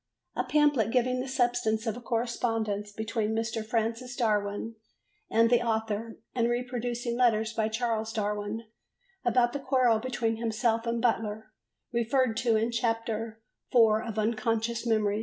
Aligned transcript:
A 0.35 0.43
pamphlet 0.43 0.89
giving 0.89 1.19
the 1.19 1.27
substance 1.27 1.85
of 1.85 1.95
a 1.95 2.01
correspondence 2.01 2.91
between 2.91 3.35
Mr. 3.35 3.63
Francis 3.63 4.15
Darwin 4.15 4.73
and 5.29 5.51
the 5.51 5.61
author 5.61 6.17
and 6.33 6.49
reproducing 6.49 7.15
letters 7.15 7.53
by 7.53 7.67
Charles 7.69 8.11
Darwin 8.11 8.63
about 9.23 9.53
the 9.53 9.59
quarrel 9.59 9.99
between 9.99 10.37
himself 10.37 10.87
and 10.87 10.99
Butler 11.03 11.51
referred 11.93 12.35
to 12.37 12.55
in 12.55 12.71
Chapter 12.71 13.41
IV 13.71 14.01
of 14.07 14.17
Unconscious 14.17 14.87
Memory. 14.87 15.19